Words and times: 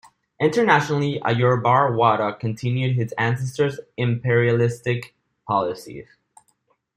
Internationally, 0.39 1.19
Ayurbarwada 1.23 2.39
continued 2.39 2.95
his 2.95 3.11
ancestors' 3.19 3.79
imperialistic 3.97 5.13
policies. 5.47 6.07